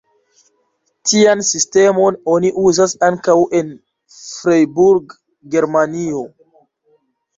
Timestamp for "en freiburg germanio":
3.61-6.25